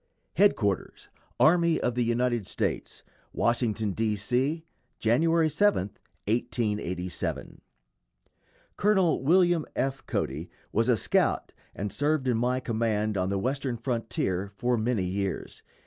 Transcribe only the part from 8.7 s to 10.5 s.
Col. William F. Cody